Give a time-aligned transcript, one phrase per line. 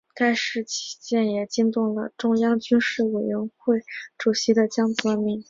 [0.15, 3.81] 该事件也惊动了中央军事委员会
[4.17, 5.39] 主席江泽民。